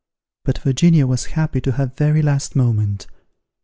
But 0.43 0.57
Virginia 0.57 1.05
was 1.05 1.25
happy 1.37 1.61
to 1.61 1.73
her 1.73 1.85
very 1.95 2.23
last 2.23 2.55
moment. 2.55 3.05